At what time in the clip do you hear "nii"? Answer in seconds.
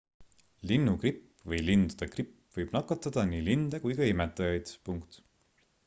3.33-3.43